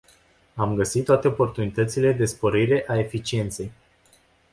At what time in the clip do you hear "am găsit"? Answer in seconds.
0.55-1.05